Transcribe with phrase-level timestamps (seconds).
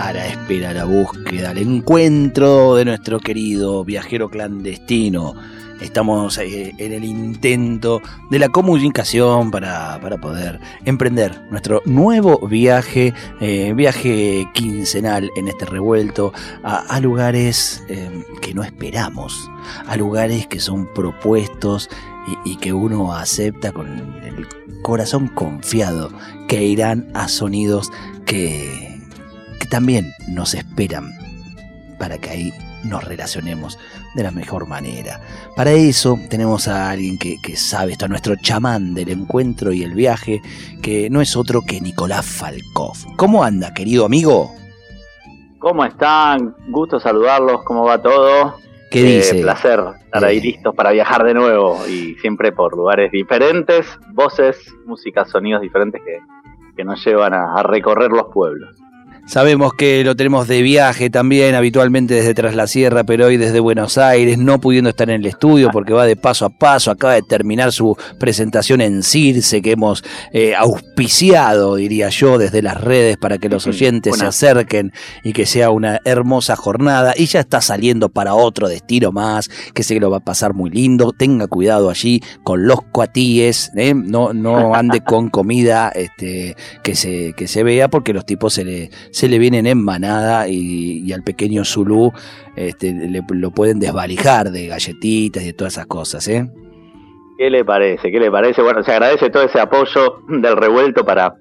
[0.00, 5.34] a la espera, a la búsqueda, al encuentro de nuestro querido viajero clandestino.
[5.80, 13.12] Estamos eh, en el intento de la comunicación para, para poder emprender nuestro nuevo viaje,
[13.40, 19.50] eh, viaje quincenal en este revuelto a, lugares eh, que no esperamos,
[19.86, 21.90] a lugares que son propuestos
[22.44, 23.88] y, que uno acepta con
[24.22, 24.46] el
[24.82, 26.10] corazón confiado
[26.48, 27.90] que irán a sonidos
[28.24, 28.89] que
[29.70, 31.12] también nos esperan
[31.98, 32.52] para que ahí
[32.84, 33.78] nos relacionemos
[34.14, 35.20] de la mejor manera.
[35.56, 39.82] Para eso tenemos a alguien que, que, sabe esto, a nuestro chamán del encuentro y
[39.82, 40.40] el viaje,
[40.82, 42.96] que no es otro que Nicolás Falkov.
[43.16, 44.50] ¿Cómo anda, querido amigo?
[45.58, 46.54] ¿Cómo están?
[46.68, 48.56] Gusto saludarlos, ¿cómo va todo?
[48.90, 49.42] ¿Qué eh, dice?
[49.42, 55.24] Placer estar ahí listos para viajar de nuevo y siempre por lugares diferentes, voces, música,
[55.26, 56.18] sonidos diferentes que,
[56.76, 58.79] que nos llevan a, a recorrer los pueblos.
[59.30, 63.60] Sabemos que lo tenemos de viaje también, habitualmente desde Tras la Sierra, pero hoy desde
[63.60, 66.90] Buenos Aires, no pudiendo estar en el estudio porque va de paso a paso.
[66.90, 72.80] Acaba de terminar su presentación en Circe, que hemos eh, auspiciado, diría yo, desde las
[72.80, 74.90] redes para que los oyentes se acerquen
[75.22, 77.14] y que sea una hermosa jornada.
[77.16, 80.54] Y ya está saliendo para otro destino más, que sé que lo va a pasar
[80.54, 81.12] muy lindo.
[81.12, 83.94] Tenga cuidado allí con los cuatíes, ¿eh?
[83.94, 88.64] no, no ande con comida este, que, se, que se vea porque los tipos se
[88.64, 88.90] le
[89.20, 92.10] se le vienen en manada y, al pequeño Zulú
[92.56, 96.50] este, le, lo pueden desvalijar de galletitas y de todas esas cosas, ¿eh?
[97.36, 98.10] ¿Qué le parece?
[98.10, 98.62] ¿Qué le parece?
[98.62, 101.34] Bueno, se agradece todo ese apoyo del revuelto para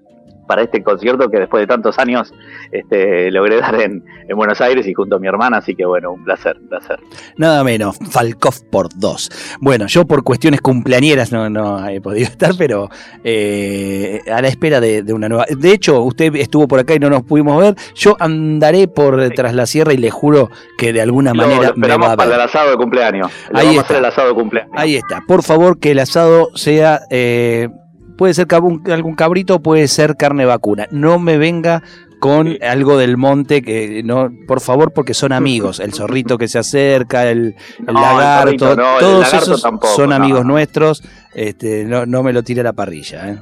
[0.50, 2.34] para este concierto que después de tantos años
[2.72, 6.12] este, logré dar en, en, Buenos Aires y junto a mi hermana, así que bueno,
[6.12, 7.00] un placer, un placer.
[7.38, 9.30] Nada menos, Falkov por dos.
[9.62, 12.90] Bueno, yo por cuestiones cumpleañeras no, no he podido estar, pero
[13.24, 15.46] eh, a la espera de, de, una nueva...
[15.56, 19.36] De hecho, usted estuvo por acá y no nos pudimos ver, yo andaré por sí.
[19.36, 20.50] tras la sierra y le juro
[20.80, 21.70] que de alguna lo, manera...
[21.70, 22.18] Lo me va a ver.
[22.18, 23.32] para el asado de cumpleaños.
[23.54, 23.82] Le Ahí vamos está.
[23.82, 24.72] a hacer el asado de cumpleaños.
[24.76, 25.22] Ahí está.
[25.28, 27.02] Por favor, que el asado sea...
[27.12, 27.70] Eh,
[28.20, 30.88] puede ser algún cabrito, puede ser carne vacuna.
[30.92, 31.84] No me venga
[32.20, 35.80] con algo del monte que no, por favor, porque son amigos.
[35.80, 39.62] El zorrito que se acerca, el, el no, lagarto, el zorrito, no, todos el esos
[39.62, 41.02] tampoco, son amigos nuestros.
[41.34, 43.30] Este, no, no me lo tire a la parrilla.
[43.30, 43.38] ¿eh?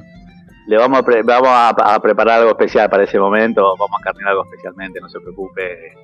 [0.68, 4.04] Le vamos, a, pre vamos a, a, preparar algo especial para ese momento, vamos a
[4.04, 5.94] carnear algo especialmente, no se preocupe.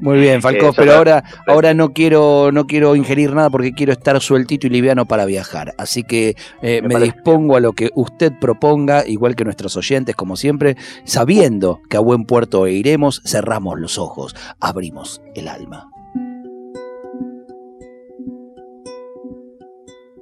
[0.00, 3.92] Muy bien, Falcó, eh, pero ahora, ahora no quiero, no quiero ingerir nada porque quiero
[3.92, 5.72] estar sueltito y liviano para viajar.
[5.78, 10.14] Así que eh, me, me dispongo a lo que usted proponga, igual que nuestros oyentes,
[10.14, 15.93] como siempre, sabiendo que a buen puerto iremos, cerramos los ojos, abrimos el alma.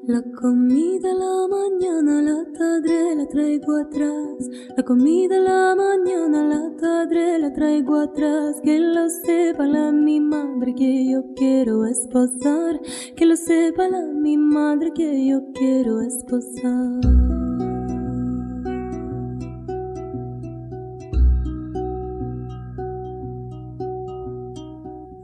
[0.05, 4.51] La comida la mañana, la tarde la traigo atrás.
[4.77, 8.61] La comida la mañana, la tarde la traigo atrás.
[8.65, 12.81] Que lo sepa la mi madre que yo quiero esposar.
[13.15, 17.01] Que lo sepa la mi madre que yo quiero esposar.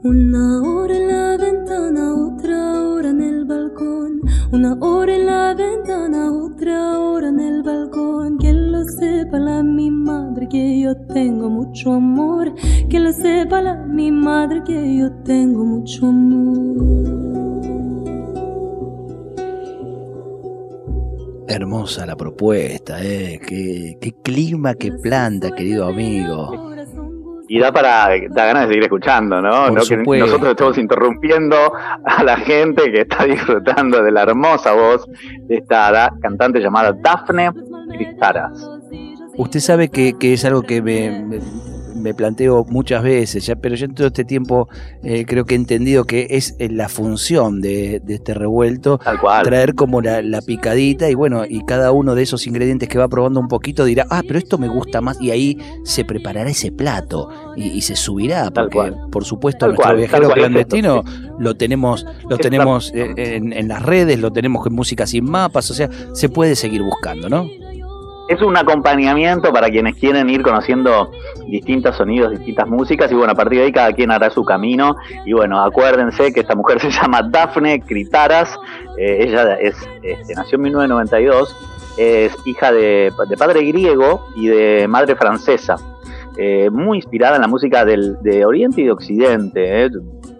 [0.03, 2.28] Una hora en la ventana,
[4.51, 8.39] Una hora en la ventana, otra hora en el balcón.
[8.39, 12.55] Que lo sepa la mi madre que yo tengo mucho amor.
[12.89, 17.59] Que lo sepa la mi madre que yo tengo mucho amor.
[21.47, 23.39] Hermosa la propuesta, ¿eh?
[23.45, 26.68] Qué, qué clima, qué planta, querido amigo
[27.49, 29.71] y da para da ganas de seguir escuchando, ¿no?
[29.71, 29.81] ¿no?
[29.81, 31.57] Que nosotros estamos interrumpiendo
[32.05, 35.05] a la gente que está disfrutando de la hermosa voz
[35.47, 37.51] de esta cantante llamada Dafne
[37.91, 38.69] Cristaras.
[39.35, 41.39] Usted sabe que, que es algo que me, me,
[41.99, 44.67] me, planteo muchas veces, ya, pero yo en todo este tiempo
[45.03, 48.99] eh, creo que he entendido que es eh, la función de, de este revuelto
[49.43, 53.07] traer como la, la, picadita y bueno, y cada uno de esos ingredientes que va
[53.07, 56.71] probando un poquito dirá, ah, pero esto me gusta más y ahí se preparará ese
[56.71, 61.55] plato y, y se subirá, porque por supuesto tal nuestro cual, viajero clandestino es lo
[61.55, 65.89] tenemos, lo tenemos en, en las redes, lo tenemos con música sin mapas, o sea,
[66.13, 67.47] se puede seguir buscando, ¿no?
[68.29, 71.11] Es un acompañamiento para quienes quieren ir conociendo
[71.47, 74.95] distintos sonidos, distintas músicas y bueno, a partir de ahí cada quien hará su camino
[75.25, 78.55] y bueno, acuérdense que esta mujer se llama Dafne Critaras,
[78.97, 81.55] eh, ella es, este, nació en 1992,
[81.97, 85.77] es hija de, padre griego y de madre francesa,
[86.37, 89.85] eh, muy inspirada en la música del, de Oriente y de Occidente.
[89.85, 89.89] Eh.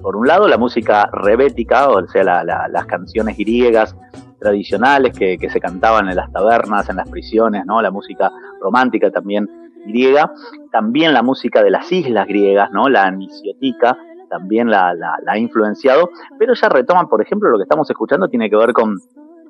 [0.02, 3.96] Por un lado, la música rebética, o sea, las canciones griegas
[4.40, 7.82] tradicionales que, se cantaban en las tabernas, en las prisiones, ¿no?
[7.82, 8.32] La música
[8.62, 9.50] romántica también
[9.86, 10.32] griega,
[10.72, 12.90] también la música de las islas griegas, ¿no?
[12.90, 13.98] La anisiótica
[14.30, 14.94] también la,
[15.28, 18.98] ha influenciado, pero ya retoman, por ejemplo, lo que estamos escuchando tiene que ver con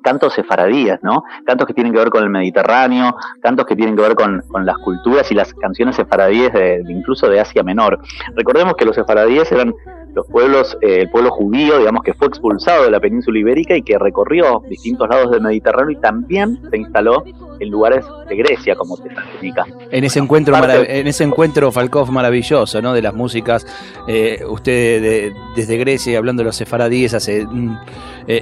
[0.02, 1.24] cantos sefaradíes, ¿no?
[1.44, 4.78] Cantos que tienen que ver con el Mediterráneo, cantos que tienen que ver con, las
[4.78, 8.00] culturas y las canciones sefaradíes de, incluso de Asia Menor.
[8.34, 9.74] Recordemos que los sefaradíes eran
[10.14, 13.82] los pueblos, eh, el pueblo judío, digamos, que fue expulsado de la península ibérica y
[13.82, 17.24] que recorrió distintos lados del Mediterráneo y también se instaló
[17.58, 19.66] en lugares de Grecia como Tesalónica.
[19.90, 22.92] En ese encuentro, en ese encuentro Falkov maravilloso, ¿no?
[22.94, 23.66] De las músicas,
[24.08, 27.46] eh, usted desde Grecia hablando de los sefaradíes hace eh,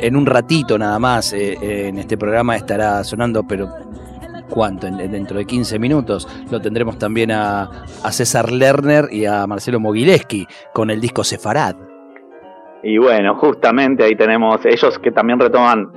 [0.03, 3.69] en un ratito nada más en este programa estará sonando, pero
[4.48, 4.86] ¿cuánto?
[4.86, 7.70] dentro de 15 minutos lo tendremos también a,
[8.10, 11.76] César Lerner y a Marcelo Mogileski con el disco Sefarad.
[12.82, 15.90] Y bueno, justamente ahí tenemos ellos que también retoman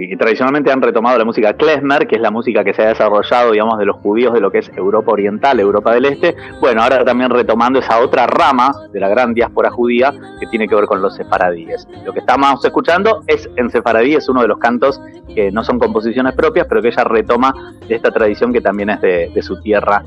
[0.00, 3.50] y tradicionalmente han retomado la música klezmer, que es la música que se ha desarrollado,
[3.50, 6.36] digamos, de los judíos de lo que es Europa Oriental, Europa del Este.
[6.60, 10.74] Bueno, ahora también retomando esa otra rama de la gran diáspora judía que tiene que
[10.74, 11.88] ver con los sefaradíes.
[12.04, 15.00] Lo que estamos escuchando es en sefaradí, es uno de los cantos
[15.34, 17.52] que no son composiciones propias, pero que ella retoma
[17.86, 20.04] de esta tradición que también es de, de su tierra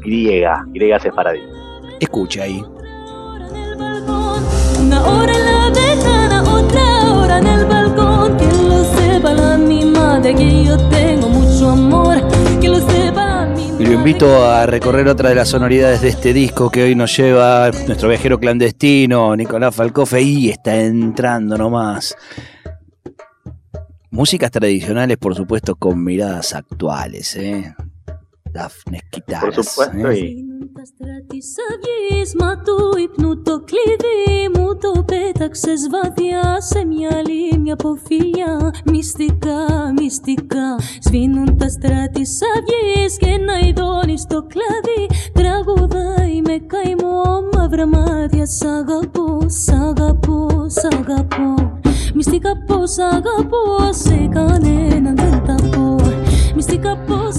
[0.00, 1.42] griega, griega sefaradí.
[2.00, 2.64] Escucha ahí.
[4.80, 8.17] Una hora en la ventana, otra hora en el balcón.
[13.97, 18.09] invito a recorrer otra de las sonoridades de este disco que hoy nos lleva nuestro
[18.09, 22.15] viajero clandestino, Nicolás Falcofe, y está entrando nomás.
[24.11, 27.75] Músicas tradicionales, por supuesto, con miradas actuales, ¿eh?
[28.51, 29.01] Dafne
[29.41, 30.35] Por supuesto, ¿eh?
[30.89, 39.86] Stratis matu υπνούτο κλειδί μου το πέταξε βαδιά σε μια άλλη μια αποφυλιά Μυστικά,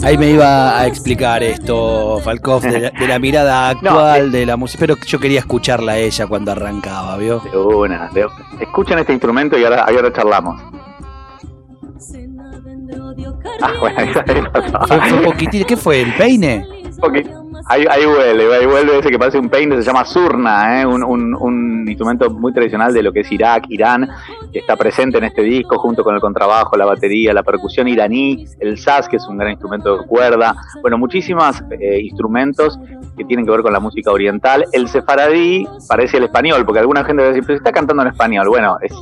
[0.03, 4.39] Ahí me iba a explicar esto, Falkov, de la, mirada actual eh.
[4.39, 7.41] de la música, pero yo quería escucharla a ella cuando arrancaba, ¿vio?
[8.13, 8.25] De
[8.59, 10.78] escuchen este instrumento y ahora charlamos.
[13.61, 13.97] Ah, bueno,
[14.87, 16.01] fue, fue poquitito, ¿qué fue?
[16.01, 16.65] ¿El peine?
[17.65, 20.85] Ahí, ahí, vuelve, ahí vuelve ese que parece un peine, se llama surna, ¿eh?
[20.85, 24.09] un, un, un, instrumento muy tradicional de lo que es Irak, Irán,
[24.51, 28.45] que está presente en este disco junto con el contrabajo, la batería, la percusión iraní,
[28.59, 32.79] el saz, que es un gran instrumento de cuerda, bueno, muchísimos eh, instrumentos
[33.17, 34.65] que tienen que ver con la música oriental.
[34.71, 38.09] El sefaradí parece el español, porque alguna gente va a decir, pero está cantando en
[38.09, 38.47] español.
[38.47, 38.93] Bueno, es,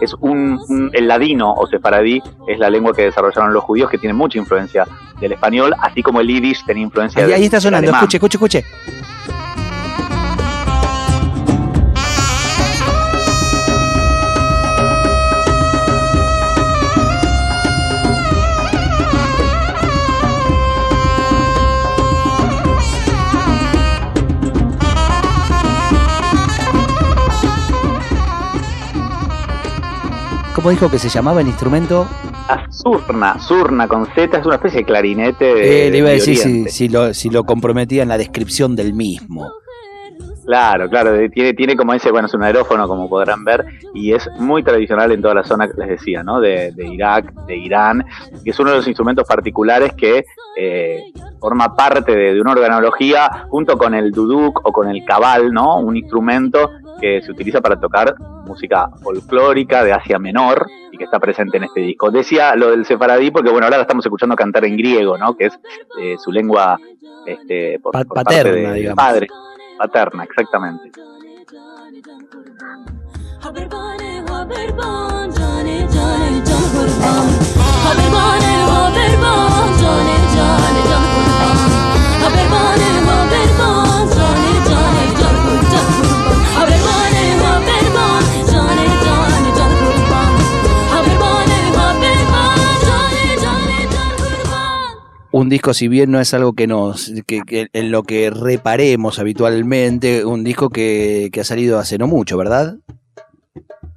[0.00, 4.14] es un, el ladino o sefaradí es la lengua que desarrollaron los judíos que tiene
[4.14, 4.86] mucha influencia
[5.20, 8.64] del español, así como el yiddish tenía influencia ahí, ahí está sonando, escuche, escuche, escuche.
[30.66, 32.08] ¿Cómo dijo que se llamaba el instrumento?
[32.70, 35.86] Surna, surna con Z, es una especie de clarinete.
[35.86, 39.48] Eh, le iba a decir si, lo, si lo comprometía en la descripción del mismo.
[40.44, 44.28] Claro, claro, tiene, tiene como ese, bueno, es un aerófono como podrán ver, y es
[44.40, 46.40] muy tradicional en toda la zona, les decía, ¿no?
[46.40, 48.04] De, Irak, de Irán,
[48.44, 50.24] y es uno de los instrumentos particulares que
[50.56, 51.00] eh,
[51.40, 55.78] forma parte de, una organología junto con el duduk o con el cabal, ¿no?
[55.78, 58.14] Un instrumento que se utiliza para tocar
[58.46, 62.10] música folclórica de Asia Menor y que está presente en este disco.
[62.10, 65.36] Decía lo del sefaradí porque, bueno, ahora la estamos escuchando cantar en griego, ¿no?
[65.36, 65.58] Que es
[66.00, 66.78] eh, su lengua
[67.26, 69.26] este, por, parte de, padre.
[69.78, 70.90] Paterna, exactamente.
[95.36, 99.18] Un disco, si bien no es algo que nos, que, que en lo que reparemos
[99.18, 102.78] habitualmente, un disco que, que ha salido hace no mucho, ¿verdad?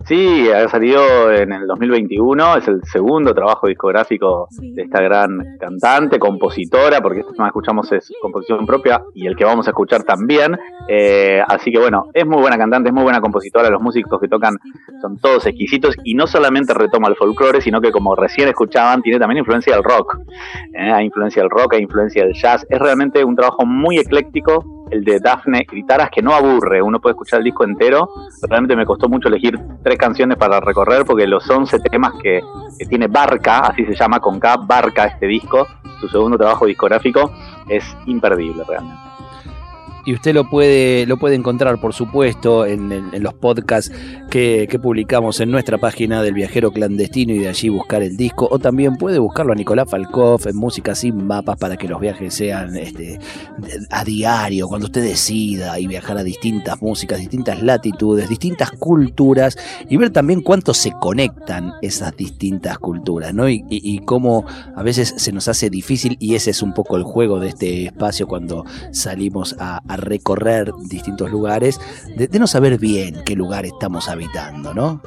[0.06, 6.18] Sí, ha salido en el 2021, es el segundo trabajo discográfico de esta gran cantante,
[6.18, 10.04] compositora, porque este tema que escuchamos es composición propia y el que vamos a escuchar
[10.04, 10.58] también.
[10.88, 14.28] Eh, así que bueno, es muy buena cantante, es muy buena compositora, los músicos que
[14.28, 14.58] tocan
[15.02, 19.20] son todos exquisitos y no solamente retoma el folclore, sino que como recién escuchaban, tiene
[19.20, 20.18] también influencia del rock.
[20.74, 22.66] Eh, hay influencia del rock, hay influencia del jazz.
[22.70, 27.14] Es realmente un trabajo muy ecléctico el de Daphne Gritaras, que no aburre, uno puede
[27.14, 28.10] escuchar el disco entero.
[28.42, 32.42] Realmente me costó mucho elegir tres canciones para recorrer, porque los 11 temas que,
[32.78, 35.68] que tiene Barca, así se llama con K, Barca este disco,
[36.00, 37.32] su segundo trabajo discográfico,
[37.68, 39.09] es imperdible realmente
[40.06, 42.90] y usted lo puede, lo puede encontrar, por supuesto, en,
[43.22, 43.92] los podcasts
[44.30, 48.48] que, publicamos en nuestra página del viajero clandestino y de allí buscar el disco.
[48.50, 52.34] O también puede buscarlo a Nicolás Falkov en Música Sin Mapas para que los viajes
[52.34, 53.20] sean este,
[53.90, 59.58] a diario, cuando usted decida y viajar a distintas músicas, distintas latitudes, distintas culturas
[59.90, 63.50] y ver también cuánto se conectan esas distintas culturas, ¿no?
[63.50, 67.40] Y cómo a veces se nos hace difícil y ese es un poco el juego
[67.40, 71.82] de este espacio cuando salimos a, a recorrer distintos lugares,
[72.16, 75.02] de, de, no saber bien qué lugar estamos habitando, ¿no?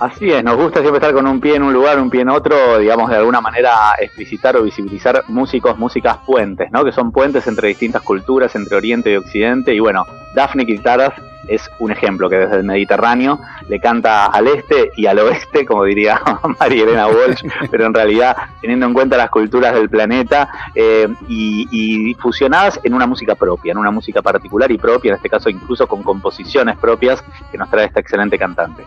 [0.00, 2.30] Así es, nos gusta siempre estar con un pie en un lugar, un pie en
[2.30, 6.84] otro, digamos, de alguna manera explicitar o visibilizar músicos, músicas puentes, ¿no?
[6.84, 9.72] Que son puentes entre distintas culturas, entre Oriente y Occidente.
[9.72, 10.04] Y bueno,
[10.34, 11.12] Daphne Quintaras
[11.50, 15.84] es un ejemplo que desde el Mediterráneo le canta al este y al oeste, como
[15.84, 16.20] diría
[16.60, 21.66] María Elena Walsh, pero en realidad teniendo en cuenta las culturas del planeta eh, y,
[21.70, 25.50] y, fusionadas en una música propia, en una música particular y propia, en este caso
[25.50, 28.84] incluso con composiciones propias que nos trae esta excelente cantante.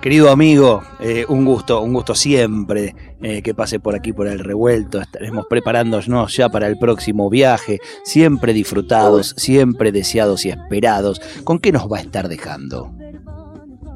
[0.00, 4.38] Querido amigo, eh, un gusto, un gusto siempre eh, que pase por aquí por el
[4.38, 4.98] revuelto.
[4.98, 11.20] Estaremos preparándonos ya para el próximo viaje, siempre disfrutados, siempre deseados y esperados.
[11.44, 12.90] ¿Con qué nos va a estar dejando?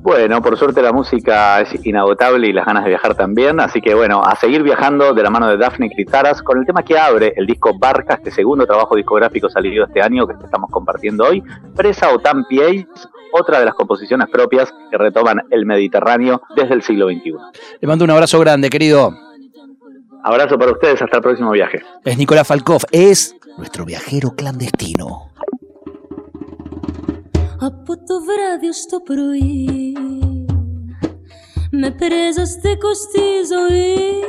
[0.05, 3.95] Bueno, por suerte la música es inagotable y las ganas de viajar también, así que
[3.95, 7.33] bueno, a seguir viajando de la mano de Daphne Critaras con el tema que abre
[7.37, 11.43] el disco Barca, este segundo trabajo discográfico salido este año que estamos compartiendo hoy,
[11.75, 12.87] Presa o Tampiei,
[13.33, 17.33] otra de las composiciones propias que retoman el Mediterráneo desde el siglo XXI.
[17.81, 19.11] Le mando un abrazo grande, querido.
[20.23, 21.83] Abrazo para ustedes, hasta el próximo viaje.
[22.05, 25.31] Es Nicolás Falkov, es nuestro viajero clandestino.
[27.61, 29.97] Από το βράδυ στο πρωί.
[31.71, 34.23] Με πρέζαστε στη ζωή.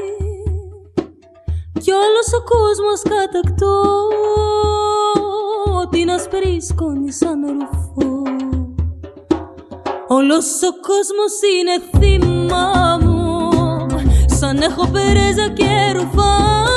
[1.81, 3.81] Κι όλος ο κόσμος κατακτώ
[5.89, 8.21] Την ασπρή σκόνη σαν ρουφό.
[10.07, 13.49] Όλος ο κόσμος είναι θύμα μου.
[14.25, 16.74] Σαν έχω περέζα και ρουφά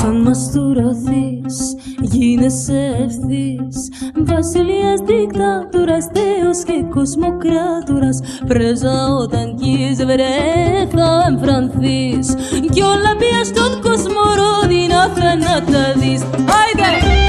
[0.00, 3.76] Σαν μαστουρωθείς γίνεσαι ευθύς.
[4.14, 12.34] Βασιλείας δικτάτορας, θεός και κοσμοκράτορας Πρέζα όταν κεις βρε θα εμφρανθείς.
[12.72, 17.27] Κι όλα πια στον κόσμο ρόδινα θα να τα δεις Άιντε!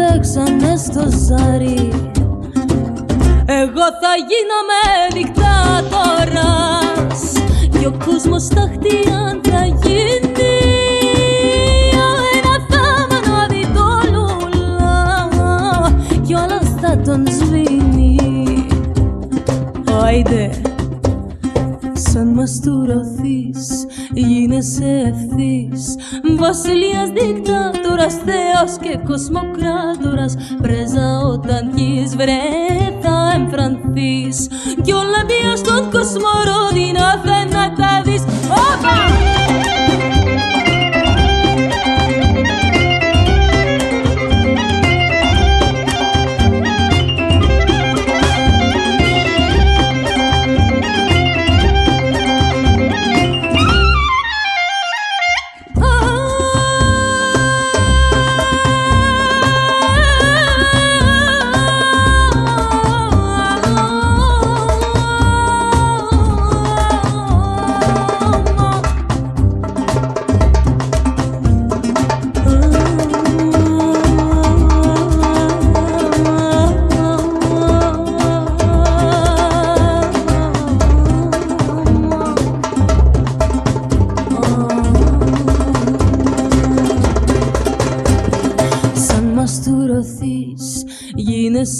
[0.00, 1.92] παίξανε στο ζάρι.
[3.46, 4.82] Εγώ θα γίνομαι
[5.14, 6.62] δικτάτορας
[7.78, 10.52] Κι ο κόσμος τα χτιάν θα γίνει.
[12.36, 15.18] Ένα θάμανο αδικό λουλά
[16.26, 18.66] Κι όλα θα τον σβήνει.
[20.04, 20.50] Άιντε,
[21.92, 25.96] σαν μας τουρωθείς γίνεσαι ευθύς
[26.38, 32.40] Βασιλείας δικτάτορας, θεός και κοσμοκράτορας Πρέζα όταν κεις βρε
[33.00, 34.48] θα εμφρανθείς.
[34.82, 39.29] Κι όλα μία στον κόσμο ρόδινα δεν να τα δεις Όπα!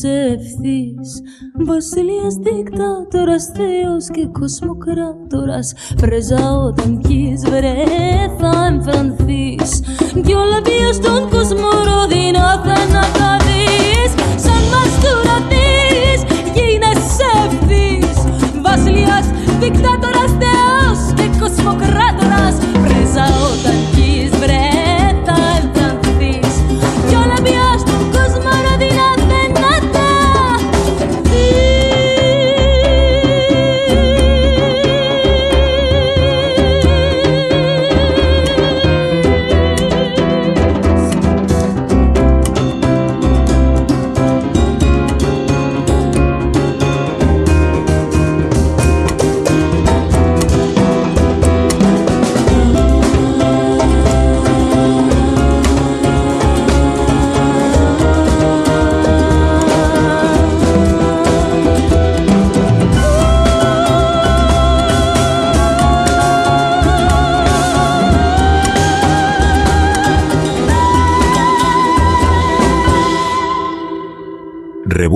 [0.00, 1.22] Γίνεσαι ευθύς.
[1.66, 5.72] Βασιλείας δικτάτορας, θεός και κοσμοκράτορας.
[5.96, 7.74] Πρέζα όταν κεις βρε
[8.38, 9.80] θα εμφανθείς.
[10.24, 13.04] Κι όλα βία στον κόσμο ρόδινα θα να